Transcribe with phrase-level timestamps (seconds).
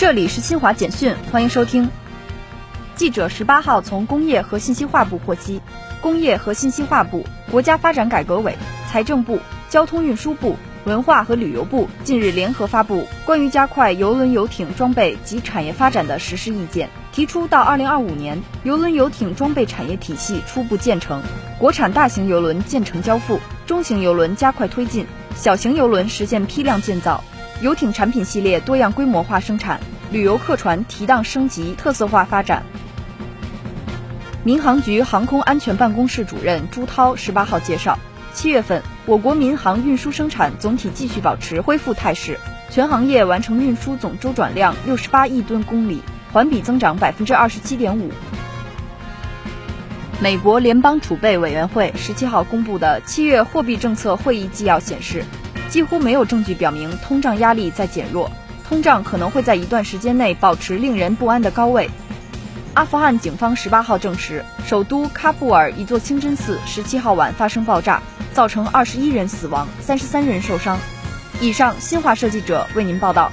[0.00, 1.90] 这里是新华简讯，欢迎收听。
[2.96, 5.60] 记者十八号从工业和信息化部获悉，
[6.00, 8.56] 工业和信息化部、国家发展改革委、
[8.90, 21.20] 财政部、交通运输部、文化和旅游部近日联合发布关于加快邮轮游艇装备及产业发展的实施意见，提出到二零二五年，邮轮游艇装备产业体系初步建成，
[21.58, 25.04] 国产大型邮轮建成交付，中型邮轮加快推进，
[25.36, 27.22] 小型邮轮实现批量建造，
[27.60, 29.78] 游艇产品系列多样规模化生产，
[30.10, 32.62] 旅游客船提档升级特色化发展。
[34.42, 37.98] 民航局航空安全办公室主任朱涛十八号介绍，
[38.32, 42.38] 七月份我国民航运输生产总体继续保持恢复态势，
[42.70, 46.00] 全行业完成运输总周转量六十八亿吨公里，
[46.32, 48.10] 环比增长百分之二十七点五。
[50.18, 55.24] 美国联邦储备委员会十七号公布的七月货币政策会议纪要显示，
[55.70, 58.30] 几乎没有证据表明通胀压力在减弱，
[58.68, 61.88] 通胀可能会在一段时间内保持令人不安的高位。
[62.74, 70.76] 阿富汗警方十八号证实，首都喀布尔一座清真寺十七号晚发生爆炸，造成二十一人死亡，三十三人受伤。
[71.40, 73.30] 以上，新华社记者为您报道。